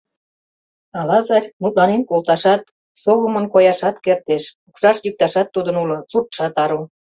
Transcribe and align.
А 0.97 0.99
Лазарь 1.09 1.51
мутланен 1.61 2.01
колташат, 2.09 2.61
согымын 3.03 3.45
кояшат 3.53 3.95
кертеш, 4.05 4.43
пукшаш-йӱкташат 4.63 5.47
тудын 5.55 5.75
уло, 5.83 5.97
суртшат 6.11 6.53
ару. 6.63 6.81